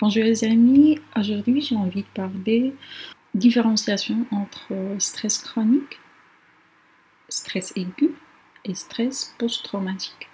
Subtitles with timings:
[0.00, 2.72] Bonjour les amis, aujourd'hui j'ai envie de parler
[3.34, 5.98] différenciation entre stress chronique,
[7.28, 8.14] stress aigu
[8.64, 10.30] et stress post-traumatique.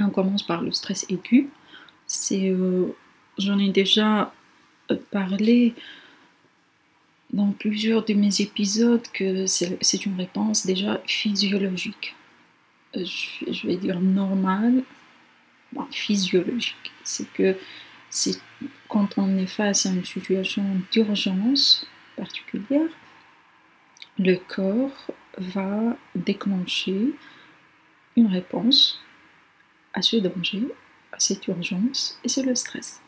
[0.00, 1.50] On commence par le stress aigu.
[2.08, 2.88] C'est, euh,
[3.38, 4.34] j'en ai déjà
[4.90, 5.76] euh, parlé
[7.32, 12.16] dans plusieurs de mes épisodes que c'est une réponse déjà physiologique.
[12.96, 14.82] Euh, je, vais dire normale,
[15.92, 16.90] physiologique.
[17.04, 17.56] C'est que
[18.10, 18.40] c'est
[18.88, 22.88] quand on est face à une situation d'urgence particulière,
[24.18, 27.14] le corps va déclencher
[28.16, 29.00] une réponse
[29.94, 30.64] à ce danger,
[31.12, 33.00] à cette urgence, et c'est le stress.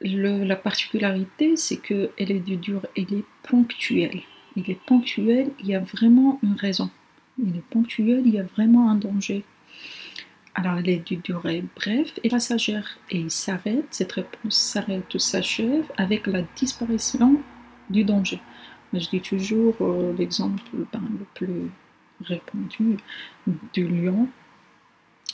[0.00, 4.22] la particularité, c'est qu'elle est du dur, elle est ponctuelle.
[4.56, 6.90] Il est ponctuel, il y a vraiment une raison.
[7.38, 9.44] Il est ponctuel, il y a vraiment un danger
[10.54, 15.84] alors elle est de durée brève et passagère et s'arrête, cette réponse s'arrête ou s'achève
[15.96, 17.40] avec la disparition
[17.90, 18.40] du danger.
[18.92, 21.70] je dis toujours euh, l'exemple ben, le plus
[22.20, 22.96] répandu
[23.72, 24.28] du lion.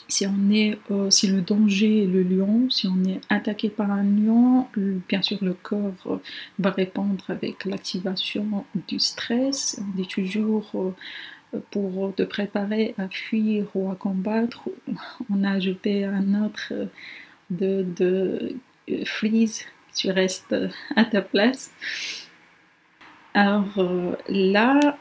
[0.07, 3.91] Si on est, euh, si le danger est le lion, si on est attaqué par
[3.91, 4.67] un lion,
[5.07, 6.19] bien sûr le corps
[6.59, 9.79] va répondre avec l'activation du stress.
[9.79, 10.93] On dit toujours euh,
[11.71, 14.69] pour te préparer à fuir ou à combattre,
[15.29, 16.73] on a ajouté un autre
[17.49, 18.55] de, de
[19.05, 20.55] freeze, tu restes
[20.95, 21.71] à ta place.
[23.33, 24.97] Alors euh, là,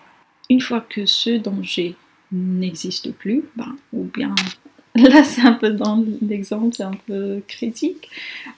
[0.48, 1.96] une fois que ce danger
[2.30, 4.34] n'existe plus, ben, ou bien
[4.94, 8.08] là c'est un peu dans l'exemple, c'est un peu critique,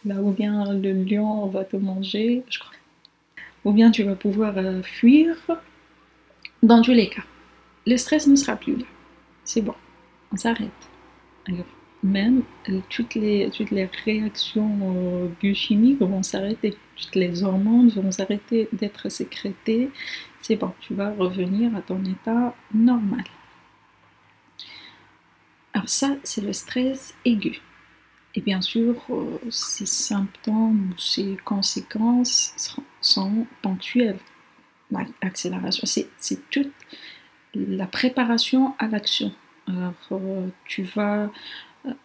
[0.04, 2.72] là où bien le lion va te manger, je crois,
[3.64, 5.36] ou bien tu vas pouvoir euh, fuir,
[6.62, 7.22] dans tous les cas
[7.86, 8.84] le stress ne sera plus là.
[9.44, 9.74] C'est bon,
[10.32, 10.70] on s'arrête.
[12.02, 18.10] Même euh, toutes les, toutes les réactions euh, biochimiques vont s'arrêter, toutes les hormones vont
[18.10, 19.90] s'arrêter d'être sécrétées.
[20.40, 23.24] C'est bon, tu vas revenir à ton état normal.
[25.74, 27.60] Alors ça, c'est le stress aigu.
[28.34, 32.54] Et bien sûr, euh, ces symptômes ou ces conséquences
[33.00, 34.18] sont ponctuelles.
[35.22, 36.70] L'accélération, c'est tout
[37.54, 39.32] la préparation à l'action.
[39.68, 41.30] Euh, tu vas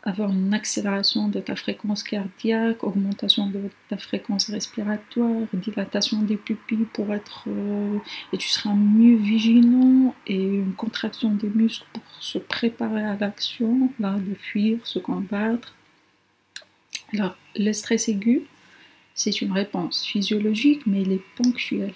[0.03, 6.87] avoir une accélération de ta fréquence cardiaque, augmentation de ta fréquence respiratoire, dilatation des pupilles
[6.93, 7.97] pour être euh,
[8.33, 13.91] et tu seras mieux vigilant et une contraction des muscles pour se préparer à l'action,
[13.99, 15.75] là de fuir, se combattre.
[17.13, 18.41] Alors le stress aigu,
[19.13, 21.93] c'est une réponse physiologique mais il est ponctuel.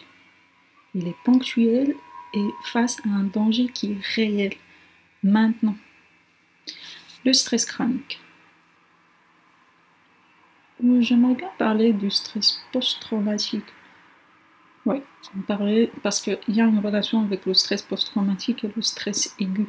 [0.93, 1.95] Il est ponctuel
[2.33, 4.53] et face à un danger qui est réel,
[5.23, 5.75] maintenant.
[7.25, 8.19] Le stress chronique.
[10.99, 13.65] J'aimerais bien parler du stress post-traumatique.
[14.85, 14.97] Oui,
[16.01, 19.67] parce qu'il y a une relation avec le stress post-traumatique et le stress aigu.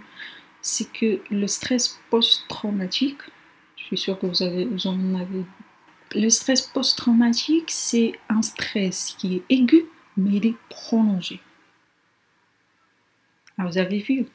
[0.63, 3.21] C'est que le stress post-traumatique,
[3.77, 5.45] je suis sûre que vous, avez, vous en avez.
[6.15, 9.85] Le stress post-traumatique, c'est un stress qui est aigu,
[10.17, 11.41] mais il est prolongé.
[13.63, 14.27] Alors vous avez vu,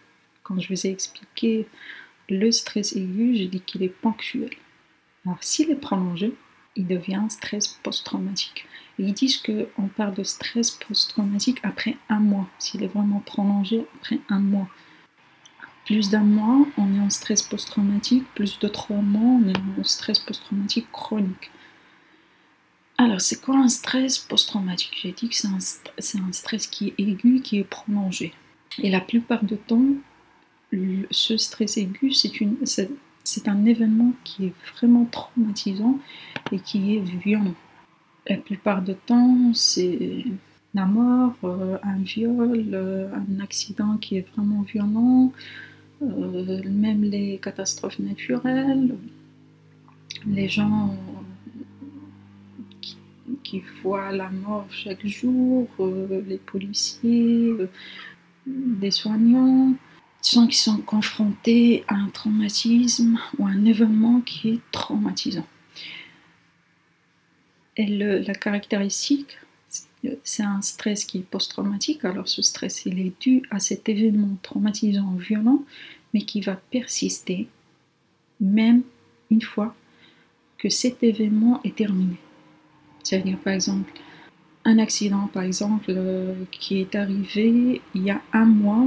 [0.42, 1.68] quand je vous ai expliqué
[2.30, 4.52] le stress aigu, j'ai dit qu'il est ponctuel.
[5.26, 6.34] Alors s'il est prolongé,
[6.78, 8.66] il devient stress post-traumatique.
[8.98, 14.22] ils disent qu'on parle de stress post-traumatique après un mois, s'il est vraiment prolongé après
[14.30, 14.70] un mois.
[15.84, 19.84] Plus d'un mois, on est en stress post-traumatique, plus de trois mois, on est en
[19.84, 21.52] stress post-traumatique chronique.
[22.98, 24.98] Alors, c'est quoi un stress post-traumatique?
[25.02, 28.34] J'ai dit que c'est un stress qui est aigu, qui est prolongé.
[28.84, 29.86] Et la plupart du temps,
[31.12, 36.00] ce stress aigu, c'est un événement qui est vraiment traumatisant
[36.52, 37.56] et qui est violent.
[38.30, 40.26] La plupart du temps, c'est
[40.74, 45.32] la mort, euh, un viol, euh, un accident qui est vraiment violent,
[46.02, 48.96] euh, même les catastrophes naturelles,
[50.28, 50.96] les gens
[52.82, 52.98] qui,
[53.44, 55.68] qui voient la mort chaque jour,
[56.28, 57.54] les policiers,
[58.48, 59.74] des soignants,
[60.24, 65.46] gens qui sont confrontés à un traumatisme ou un événement qui est traumatisant.
[67.76, 69.38] Et la caractéristique,
[70.24, 72.04] c'est un stress qui est post-traumatique.
[72.06, 75.64] Alors ce stress, il est dû à cet événement traumatisant, violent,
[76.14, 77.48] mais qui va persister
[78.40, 78.82] même
[79.30, 79.76] une fois
[80.58, 82.16] que cet événement est terminé.
[83.04, 83.92] C'est-à-dire, par exemple,
[84.68, 88.86] un accident, par exemple, euh, qui est arrivé il y a un mois,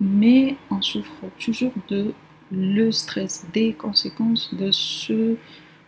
[0.00, 2.14] mais on souffre toujours de
[2.52, 5.36] le stress, des conséquences de, ce,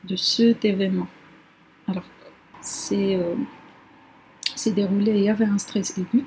[0.04, 1.06] de cet événement.
[1.86, 2.02] Alors,
[2.60, 3.34] c'est euh,
[4.74, 6.24] déroulé, il y avait un stress aigu,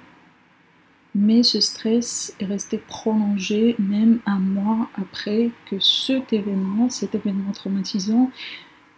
[1.13, 7.51] mais ce stress est resté prolongé même un mois après que cet événement, cet événement
[7.51, 8.31] traumatisant,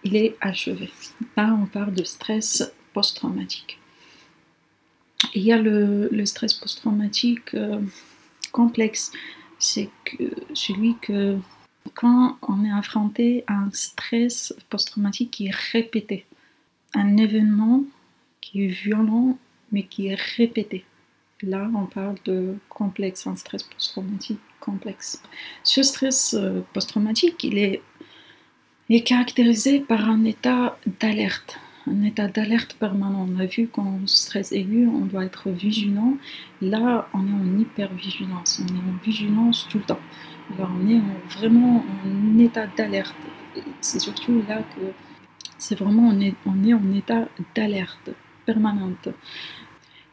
[0.04, 0.92] il est achevé.
[1.36, 3.80] Là, on parle de stress post-traumatique.
[5.38, 7.80] Il y a le, stress post-traumatique euh,
[8.52, 9.12] complexe,
[9.60, 9.88] c'est
[10.56, 11.38] celui que
[11.94, 16.26] quand on est affronté à un stress post-traumatique qui est répété,
[16.96, 17.84] un événement
[18.42, 19.38] qui est violent
[19.72, 20.86] mais qui est répété.
[21.44, 25.22] Là, on parle de complexe, un stress post-traumatique complexe.
[25.64, 33.28] Ce stress euh, post-traumatique, il est caractérisé par un état d'alerte, un état d'alerte permanent.
[33.30, 36.18] On a vu qu'en stress aigu, on doit être vigilant.
[36.62, 40.00] Là, on est en hypervigilance, on est en vigilance tout le temps.
[40.56, 41.02] Alors, on est
[41.38, 43.16] vraiment en état d'alerte.
[43.82, 44.82] C'est surtout là que
[45.58, 48.12] c'est vraiment, on est, on est en état d'alerte
[48.46, 49.10] permanente.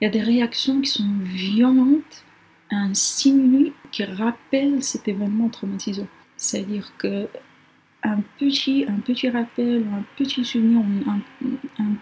[0.00, 2.24] Il y a des réactions qui sont violentes
[2.70, 6.06] un stimuli qui rappelle cet événement traumatisant.
[6.36, 7.28] C'est-à-dire que
[8.04, 11.20] un petit, un petit rappel, un petit souvenir, un,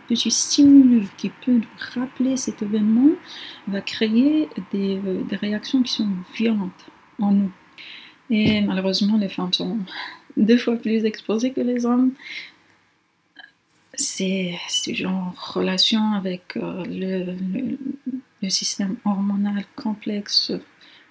[0.08, 1.62] petit stimuli qui peut nous
[1.94, 3.10] rappeler cet événement
[3.68, 6.86] va créer des, euh, des réactions qui sont violentes
[7.20, 7.52] en nous.
[8.30, 9.78] Et malheureusement, les femmes sont
[10.36, 12.12] deux fois plus exposées que les hommes
[13.94, 14.58] c'est
[15.04, 17.36] en relation avec euh, le,
[18.42, 20.52] le, système hormonal complexe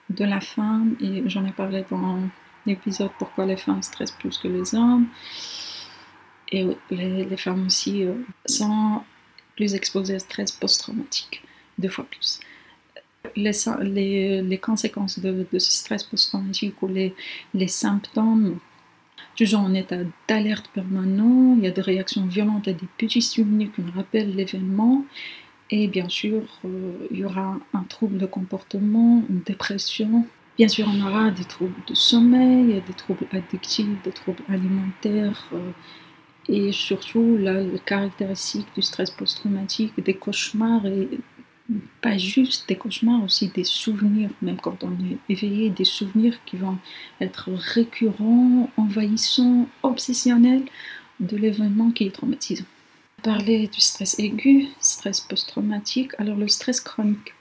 [0.09, 2.19] de la femme et j'en ai parlé dans
[2.65, 5.07] l'épisode pourquoi les femmes stressent plus que les hommes
[6.51, 8.13] et les, femmes aussi euh,
[8.45, 9.01] sont
[9.55, 11.43] plus exposées au stress post-traumatique,
[11.77, 12.41] deux fois plus.
[13.35, 17.15] Les, les, les conséquences de, ce stress post-traumatique ou les,
[17.53, 18.59] les symptômes
[19.35, 19.97] toujours en état
[20.27, 24.35] d'alerte permanent, il y a des réactions violentes à des petits souvenirs qui nous rappellent
[24.35, 25.05] l'événement.
[25.69, 30.25] Et bien sûr, euh, il y aura un trouble de comportement, une dépression.
[30.57, 35.47] Bien sûr, on aura des troubles de sommeil, des troubles addictifs, des troubles alimentaires.
[35.53, 35.71] Euh,
[36.49, 41.07] et surtout, le caractéristique du stress post-traumatique, des cauchemars et
[42.01, 46.57] pas juste des cauchemars, aussi des souvenirs, même quand on est éveillé, des souvenirs qui
[46.57, 46.77] vont
[47.19, 50.65] être récurrents, envahissants, obsessionnels
[51.19, 52.65] de l'événement qui est traumatisant.
[53.23, 57.33] Parler du stress aigu, stress post-traumatique, alors le stress chronique.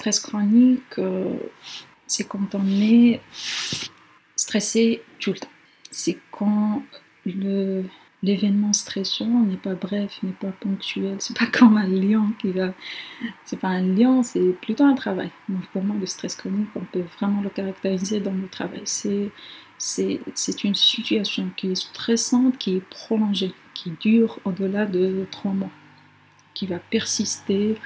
[0.00, 1.36] Stress chronique, euh,
[2.06, 3.20] c'est quand on est
[4.34, 5.50] stressé tout le temps.
[5.90, 6.82] C'est quand
[7.26, 7.84] le
[8.22, 11.16] l'événement stressant n'est pas bref, n'est pas ponctuel.
[11.18, 12.72] C'est pas comme un lion qui va.
[13.44, 15.30] C'est pas un lion, c'est plutôt un travail.
[15.50, 18.80] Donc pour moi, le stress chronique, on peut vraiment le caractériser dans le travail.
[18.86, 19.30] C'est,
[19.76, 25.52] c'est, c'est une situation qui est stressante, qui est prolongée, qui dure au-delà de trois
[25.52, 25.72] mois,
[26.54, 27.76] qui va persister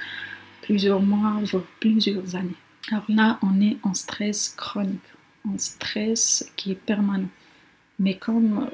[0.65, 2.61] plusieurs mois, voire plusieurs années.
[2.91, 4.99] Alors là, on est en stress chronique,
[5.47, 7.29] en stress qui est permanent.
[7.99, 8.69] Mais comme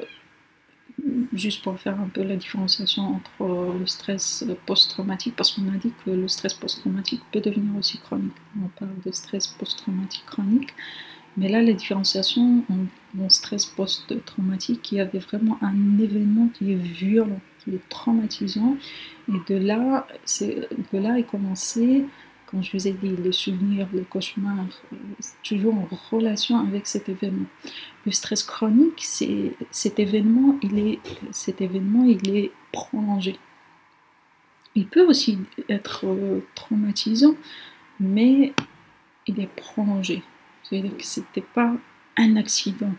[1.34, 5.94] juste pour faire un peu la différenciation entre le stress post-traumatique, parce qu'on a dit
[6.06, 8.34] que le stress post-traumatique peut devenir aussi chronique.
[8.62, 10.74] On parle de stress post-traumatique chronique,
[11.38, 16.76] mais là, la différenciation en, stress post-traumatique, il y avait vraiment un événement qui est
[16.76, 18.76] violent, qui est traumatisant,
[19.30, 20.08] et de là,
[20.40, 22.06] de là est commencé
[22.52, 24.98] comme je vous ai dit, les souvenirs, les cauchemars, euh,
[25.42, 27.46] toujours en relation avec cet événement.
[28.06, 31.00] Le stress chronique, c'est cet événement, il est,
[31.32, 33.38] cet événement, il est prolongé.
[34.76, 35.40] Il peut aussi
[35.70, 37.36] être euh, traumatisant,
[38.02, 38.54] mais
[39.28, 40.22] il est prolongé.
[40.64, 41.74] C'est-à-dire que ce n'était pas
[42.18, 42.94] un accident.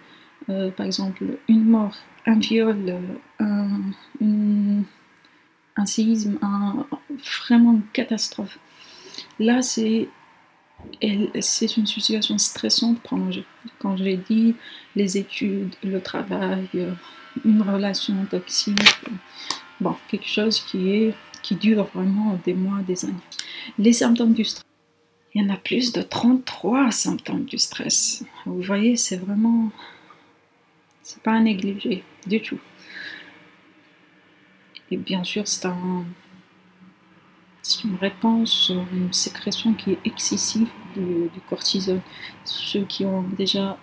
[0.48, 2.98] Euh, par exemple, une mort, un viol,
[3.40, 3.80] un,
[5.76, 6.86] un séisme, un,
[7.46, 8.58] vraiment une catastrophe.
[9.38, 10.08] Là, c'est
[11.40, 12.98] c'est une situation stressante.
[13.78, 14.54] Quand j'ai dit
[14.96, 16.92] les études, le travail, euh,
[17.44, 18.76] une relation toxique,
[19.80, 23.14] bon, quelque chose qui, est, qui dure vraiment des mois, des années.
[23.78, 24.66] Les symptômes du stress.
[25.34, 28.24] Il y en a plus de 33 symptômes du stress.
[28.44, 29.70] Vous voyez, c'est vraiment.
[31.02, 32.60] C'est pas à négliger du tout.
[34.90, 36.04] Et bien sûr, c'est un
[37.84, 42.00] une réponse, une sécrétion qui est excessive du, cortisol.
[42.44, 43.78] Ceux qui ont déjà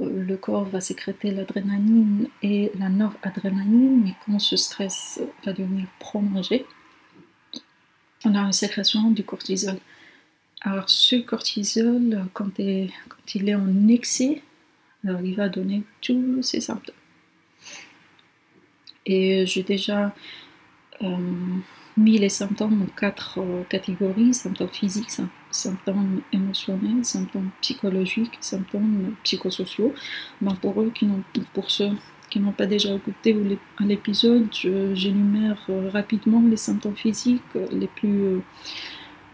[0.00, 5.86] euh, le corps va sécréter l'adrénaline et la noradrénaline, mais quand ce stress va devenir
[5.98, 6.66] prolongé,
[8.24, 9.78] on a une sécrétion du cortisol.
[10.60, 14.42] Alors ce cortisol, quand il est en excès,
[15.04, 16.94] il va donner tous ces symptômes.
[19.04, 20.14] Et j'ai déjà
[21.02, 21.16] euh,
[21.96, 25.10] mis les symptômes en quatre euh, catégories, symptômes physiques,
[25.50, 29.92] symptômes émotionnels, symptômes psychologiques, symptômes psychosociaux.
[30.40, 31.08] Ben, pour eux qui
[31.52, 31.90] pour ceux
[32.30, 33.36] qui n'ont pas déjà écouté
[33.80, 37.42] l'épisode, j'énumère euh, rapidement les symptômes physiques
[37.72, 38.40] les plus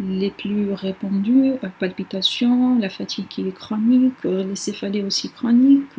[0.01, 5.99] les plus répandus, la palpitation, la fatigue qui est chronique, les céphalées aussi chroniques,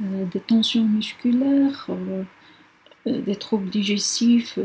[0.00, 1.88] des tensions musculaires,
[3.06, 4.58] des troubles digestifs,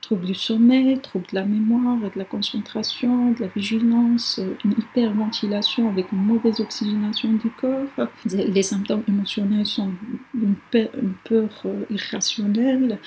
[0.00, 5.88] troubles du sommeil, troubles de la mémoire, de la concentration, de la vigilance, une hyperventilation
[5.88, 8.08] avec une mauvaise oxygénation du corps.
[8.26, 9.90] Les symptômes émotionnels sont
[10.34, 12.98] une peur, euh, irrationnelle,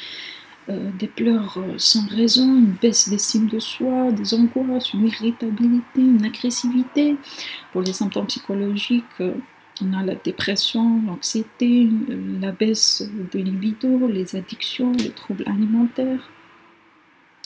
[0.68, 6.02] euh, des pleurs euh, sans raison, une baisse d'estime de soi, des angoisses, une irritabilité,
[6.02, 7.18] une agressivité.
[7.72, 9.22] Pour les symptômes psychologiques,
[9.82, 11.88] on a la dépression, l'anxiété,
[12.40, 16.32] la baisse de libido, les addictions, les troubles alimentaires.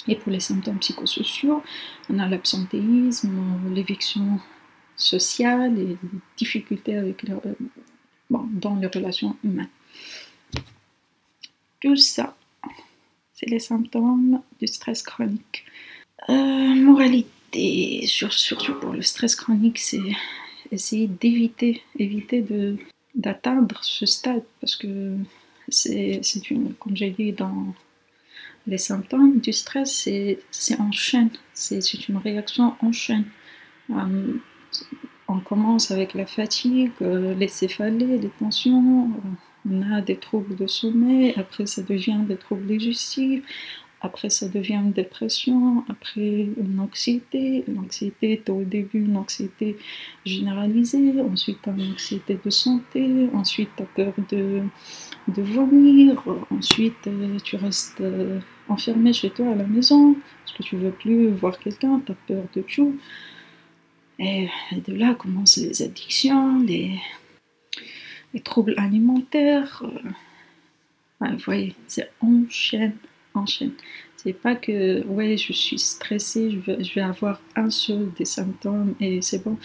[0.08, 1.62] Et pour les symptômes psychosociaux,
[2.10, 3.32] on a l'absentéisme,
[3.74, 4.40] l'éviction
[4.96, 5.98] sociale et les
[6.38, 7.16] difficultés
[8.30, 9.70] dans les relations humaines.
[11.82, 12.36] Tout ça,
[13.40, 15.66] c'est les symptômes du stress chronique.
[16.28, 20.00] Euh, moralité, surtout pour le stress chronique, c'est
[20.72, 21.82] essayer d'éviter
[23.16, 24.44] d'atteindre ce stade.
[24.60, 25.16] Parce que
[25.70, 27.74] c'est une comme j'ai dit dans
[28.68, 30.10] les symptômes du stress
[30.52, 31.30] c'est en chaîne.
[31.54, 33.26] C'est une réaction en chaîne.
[33.92, 34.34] Euh,
[35.28, 39.12] on commence avec la fatigue euh, les céphalées les tensions
[39.70, 43.44] on a des troubles de sommeil après ça devient des troubles digestifs
[44.02, 47.66] après, ça devient une dépression, après une anxiété.
[47.68, 49.78] L'anxiété est au début une anxiété
[50.26, 54.62] généralisée, ensuite une anxiété de santé, ensuite tu as peur de,
[55.28, 60.64] de vomir, ensuite euh, tu restes euh, enfermé chez toi à la maison parce que
[60.64, 62.98] tu veux plus voir quelqu'un, tu as peur de tout.
[64.18, 64.50] Et
[64.88, 67.00] de là commencent les addictions, les,
[68.34, 69.84] les troubles alimentaires.
[71.20, 72.98] vous voyez, c'est enchaîne
[73.34, 73.72] enchaîne.
[74.18, 79.22] C'est pas que, ouais, je suis stressée, je vais, avoir un seul des symptômes et
[79.22, 79.58] c'est bon,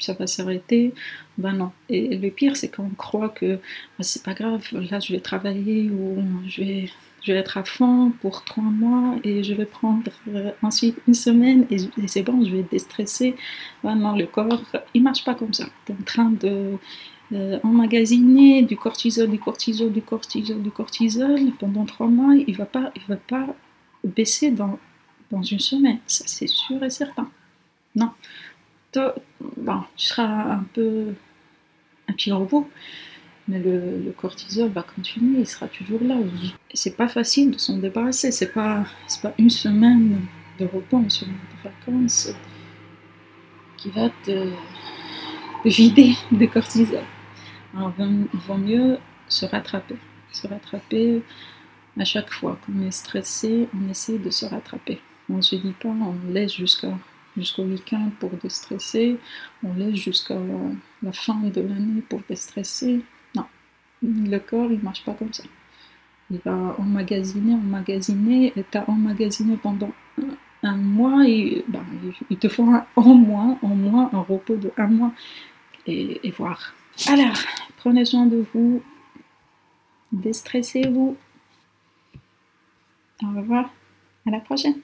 [0.00, 0.92] ça va s'arrêter.
[1.38, 1.70] Ben non.
[1.88, 5.88] Et le pire, c'est qu'on croit que ben, c'est pas grave, là je vais travailler
[5.88, 6.90] ou je vais,
[7.22, 11.14] je vais être à fond pour trois mois et je vais prendre euh, ensuite une
[11.14, 11.78] semaine et,
[12.08, 13.36] c'est bon, je vais déstresser.
[13.84, 14.62] Ben non, le corps,
[14.94, 15.66] il marche pas comme ça.
[15.86, 16.72] Tu es en train de
[17.32, 22.56] euh, emmagasiner du cortisol, du cortisol, du cortisol, du cortisol pendant trois mois, il ne
[22.56, 22.92] va, pas,
[24.04, 24.78] baisser dans,
[25.32, 27.30] une semaine, ça c'est sûr et certain.
[27.96, 28.10] Non.
[28.92, 29.00] Tu
[29.96, 31.14] seras un peu
[32.08, 32.68] un petit robot,
[33.48, 36.16] mais le, cortisol va continuer, il sera toujours là.
[36.74, 38.84] C'est pas facile de s'en débarrasser, c'est pas,
[39.22, 40.20] pas une semaine
[40.58, 42.32] de repos, une semaine de vacances
[43.78, 44.50] qui va te
[45.64, 47.02] vider de cortisol.
[47.76, 49.96] Il vaut mieux se rattraper.
[50.32, 51.22] Se rattraper
[51.98, 55.00] à chaque fois qu'on est stressé, on essaie de se rattraper.
[55.30, 56.92] On ne se dit pas, on laisse jusqu'à
[57.36, 59.18] jusqu'au week-end pour déstresser,
[59.64, 60.36] on laisse jusqu'à
[61.02, 63.00] la fin de l'année pour déstresser.
[63.34, 63.46] Non,
[64.02, 65.42] le corps, il ne marche pas comme ça.
[66.30, 69.92] Il va emmagasiner, emmagasiner, et tu as emmagasiné pendant
[70.62, 71.84] un, mois, et ben,
[72.30, 75.12] il te faut un, moins, en moins un repos de un mois,
[75.86, 76.74] et voir.
[77.08, 77.36] Alors,
[77.84, 78.82] prenez soin de vous.
[80.10, 81.18] Déstressez-vous.
[83.22, 83.70] Au revoir.
[84.26, 84.76] À la prochaine.